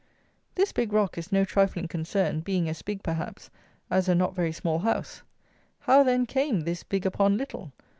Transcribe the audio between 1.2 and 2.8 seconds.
no trifling concern, being